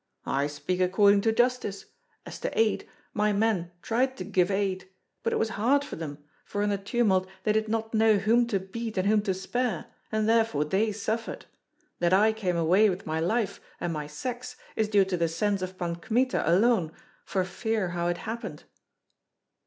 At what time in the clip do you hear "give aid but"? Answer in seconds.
4.23-5.31